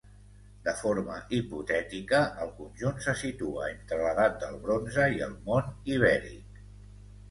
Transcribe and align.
De 0.67 0.71
forma 0.79 1.17
hipotètica, 1.39 2.23
el 2.47 2.51
conjunt 2.63 2.99
se 3.09 3.15
situa 3.23 3.69
entre 3.77 4.03
l'edat 4.03 4.43
del 4.49 4.61
bronze 4.67 5.09
i 5.21 5.27
el 5.31 5.41
món 5.49 5.75
ibèric. 5.97 6.63